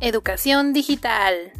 [0.00, 1.52] Educación digital.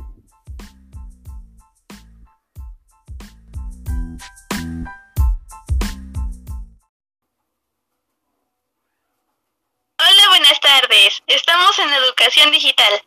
[9.99, 11.23] Hola, buenas tardes.
[11.27, 13.03] Estamos en Educación Digital.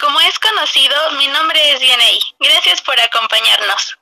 [0.00, 2.20] Como es conocido, mi nombre es Dianey.
[2.40, 3.96] Gracias por acompañarnos.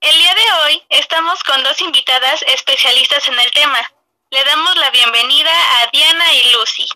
[0.00, 3.78] El día de hoy estamos con dos invitadas especialistas en el tema.
[4.30, 6.88] Le damos la bienvenida a Diana y Lucy.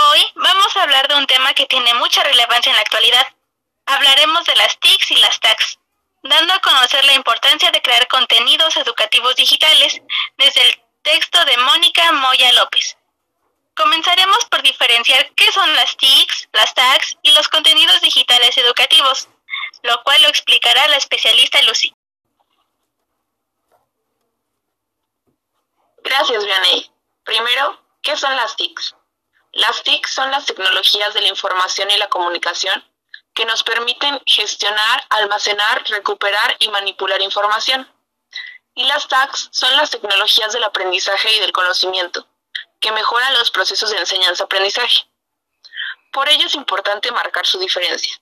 [0.00, 3.26] Hoy vamos a hablar de un tema que tiene mucha relevancia en la actualidad.
[3.84, 5.80] Hablaremos de las TICs y las TACs,
[6.22, 10.00] dando a conocer la importancia de crear contenidos educativos digitales
[10.36, 12.96] desde el texto de Mónica Moya López.
[13.74, 19.28] Comenzaremos por diferenciar qué son las TICs, las TACs y los contenidos digitales educativos,
[19.82, 21.92] lo cual lo explicará la especialista Lucy.
[26.04, 26.88] Gracias, Vianney.
[27.24, 28.94] Primero, ¿qué son las TICs?
[29.58, 32.80] Las TIC son las tecnologías de la información y la comunicación
[33.34, 37.92] que nos permiten gestionar, almacenar, recuperar y manipular información.
[38.76, 42.24] Y las TACs son las tecnologías del aprendizaje y del conocimiento,
[42.78, 45.08] que mejoran los procesos de enseñanza-aprendizaje.
[46.12, 48.16] Por ello es importante marcar su diferencia,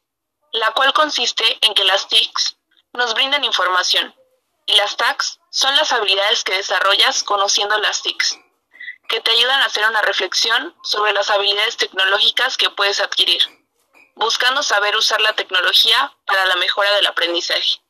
[0.52, 2.56] la cual consiste en que las TICs
[2.94, 4.14] nos brindan información
[4.64, 8.38] y las TACs son las habilidades que desarrollas conociendo las TICs
[9.08, 13.42] que te ayudan a hacer una reflexión sobre las habilidades tecnológicas que puedes adquirir,
[14.14, 17.80] buscando saber usar la tecnología para la mejora del aprendizaje.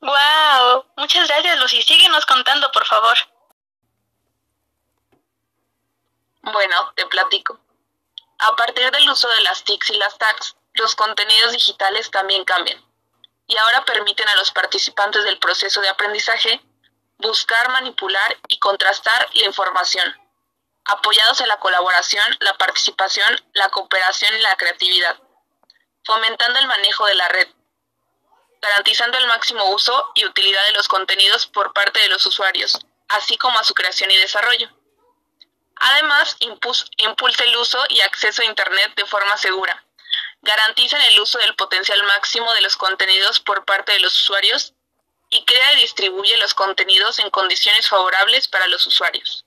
[0.00, 0.86] ¡Wow!
[0.96, 1.82] Muchas gracias, Lucy.
[1.82, 3.16] Síguenos contando, por favor.
[6.42, 7.60] Bueno, te platico.
[8.38, 12.82] A partir del uso de las TICs y las TACs, los contenidos digitales también cambian
[13.46, 16.60] y ahora permiten a los participantes del proceso de aprendizaje
[17.22, 20.14] buscar, manipular y contrastar la información,
[20.84, 25.18] apoyados en la colaboración, la participación, la cooperación y la creatividad,
[26.04, 27.48] fomentando el manejo de la red,
[28.60, 33.38] garantizando el máximo uso y utilidad de los contenidos por parte de los usuarios, así
[33.38, 34.68] como a su creación y desarrollo.
[35.76, 39.84] Además, impulsa el uso y acceso a Internet de forma segura.
[40.42, 44.74] Garantizan el uso del potencial máximo de los contenidos por parte de los usuarios
[45.32, 49.46] y crea y distribuye los contenidos en condiciones favorables para los usuarios.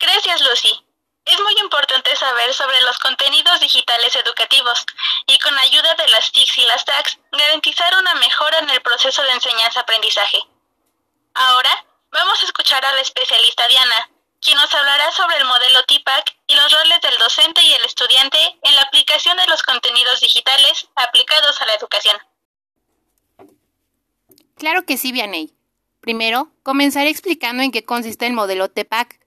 [0.00, 0.84] Gracias, Lucy.
[1.24, 4.84] Es muy importante saber sobre los contenidos digitales educativos
[5.26, 9.22] y con ayuda de las TICs y las TACs garantizar una mejora en el proceso
[9.22, 10.40] de enseñanza-aprendizaje.
[11.34, 14.10] Ahora vamos a escuchar a la especialista Diana,
[14.46, 18.38] quien nos hablará sobre el modelo TIPAC y los roles del docente y el estudiante
[18.62, 22.16] en la aplicación de los contenidos digitales aplicados a la educación.
[24.56, 25.52] Claro que sí, Vianey.
[26.00, 29.18] Primero, comenzaré explicando en qué consiste el modelo TPAC.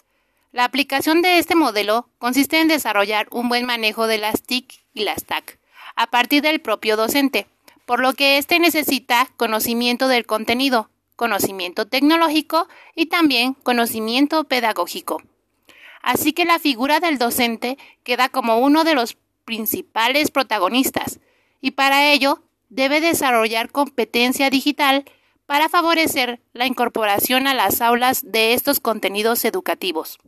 [0.54, 5.04] La aplicación de este modelo consiste en desarrollar un buen manejo de las TIC y
[5.04, 5.60] las TAC
[5.98, 7.46] a partir del propio docente,
[7.86, 15.22] por lo que éste necesita conocimiento del contenido, conocimiento tecnológico y también conocimiento pedagógico.
[16.02, 21.20] Así que la figura del docente queda como uno de los principales protagonistas
[21.60, 25.04] y para ello debe desarrollar competencia digital
[25.46, 30.20] para favorecer la incorporación a las aulas de estos contenidos educativos.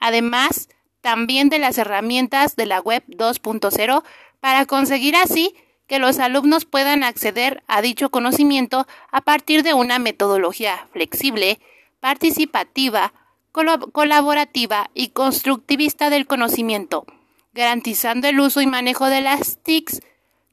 [0.00, 0.68] Además,
[1.00, 4.04] también de las herramientas de la web 2.0
[4.38, 5.56] para conseguir así
[5.90, 11.58] que los alumnos puedan acceder a dicho conocimiento a partir de una metodología flexible,
[11.98, 13.12] participativa,
[13.50, 17.06] colaborativa y constructivista del conocimiento,
[17.54, 20.00] garantizando el uso y manejo de las TICs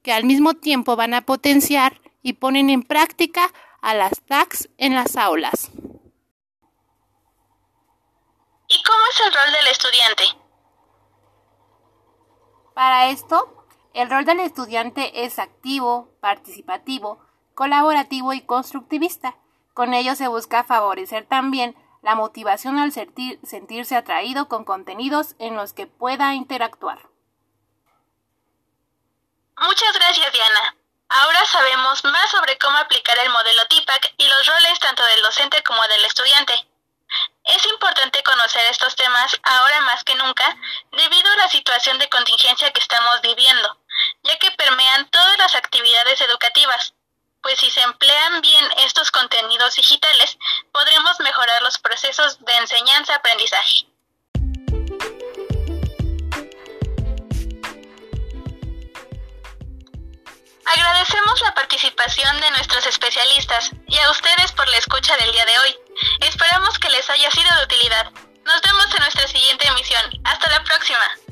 [0.02, 3.54] que al mismo tiempo van a potenciar y ponen en práctica
[3.84, 5.70] a las TACs en las aulas.
[8.70, 10.24] ¿Y cómo es el rol del estudiante?
[12.74, 13.67] Para esto,
[13.98, 17.20] el rol del estudiante es activo, participativo,
[17.56, 19.36] colaborativo y constructivista.
[19.74, 25.74] Con ello se busca favorecer también la motivación al sentirse atraído con contenidos en los
[25.74, 27.00] que pueda interactuar.
[29.58, 30.76] Muchas gracias, Diana.
[31.10, 35.64] Ahora sabemos más sobre cómo aplicar el modelo TIPAC y los roles tanto del docente
[35.64, 36.54] como del estudiante.
[37.46, 40.56] Es importante conocer estos temas ahora más que nunca
[40.92, 43.78] debido a la situación de contingencia que estamos viviendo
[44.28, 46.94] ya que permean todas las actividades educativas,
[47.42, 50.38] pues si se emplean bien estos contenidos digitales,
[50.72, 53.88] podremos mejorar los procesos de enseñanza-aprendizaje.
[60.66, 65.60] Agradecemos la participación de nuestros especialistas y a ustedes por la escucha del día de
[65.60, 65.80] hoy.
[66.20, 68.12] Esperamos que les haya sido de utilidad.
[68.44, 70.04] Nos vemos en nuestra siguiente emisión.
[70.26, 71.27] Hasta la próxima.